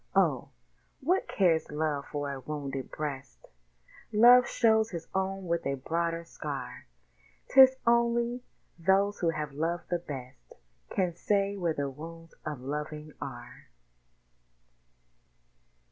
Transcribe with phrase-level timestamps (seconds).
[0.15, 0.49] Oh!
[1.01, 3.45] what cares Love for a wounded breast?
[4.11, 6.87] Love shows his own with a broader scar:
[7.49, 8.41] 'Tis only
[8.79, 10.55] those who have loved the best
[10.89, 13.69] Can say where the wounds of loving are.